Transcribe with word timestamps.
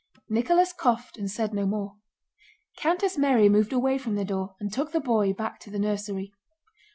Nicholas 0.29 0.73
coughed 0.73 1.15
and 1.15 1.29
said 1.29 1.53
no 1.53 1.63
more. 1.67 1.95
Countess 2.75 3.19
Mary 3.19 3.47
moved 3.47 3.71
away 3.71 3.99
from 3.99 4.15
the 4.15 4.25
door 4.25 4.55
and 4.59 4.73
took 4.73 4.93
the 4.93 4.99
boy 4.99 5.31
back 5.31 5.59
to 5.59 5.69
the 5.69 5.77
nursery. 5.77 6.33